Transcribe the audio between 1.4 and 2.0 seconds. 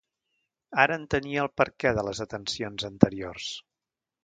el perquè